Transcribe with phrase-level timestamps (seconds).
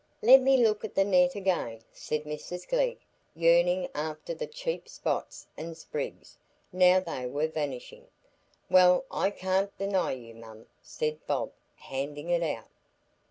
[0.23, 2.97] "Let me look at the net again," said Mrs Glegg,
[3.35, 6.39] yearning after the cheap spots and sprigs,
[6.73, 8.07] now they were vanishing.
[8.67, 12.69] "Well, I can't deny you, mum," said Bob handing it out.